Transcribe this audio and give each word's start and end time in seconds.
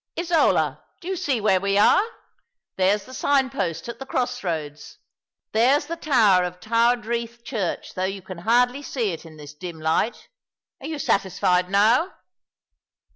"Isola, 0.19 0.83
do 0.99 1.09
yon 1.09 1.17
see 1.17 1.39
where 1.39 1.59
we 1.61 1.77
are? 1.77 2.01
There's 2.75 3.03
the 3.03 3.13
sign 3.13 3.51
post 3.51 3.87
at 3.87 3.99
the 3.99 4.05
cross 4.07 4.43
roads. 4.43 4.97
There's 5.51 5.85
the 5.85 5.95
tower 5.95 6.43
of 6.43 6.59
Tywardreath 6.59 7.43
Church, 7.45 7.93
though 7.93 8.05
you 8.05 8.23
can 8.23 8.39
hardly 8.39 8.81
see 8.81 9.11
it 9.11 9.27
in 9.27 9.37
this 9.37 9.53
dim 9.53 9.79
light. 9.79 10.27
Are 10.79 10.87
you 10.87 10.97
satisfied 10.97 11.69
now 11.69 12.15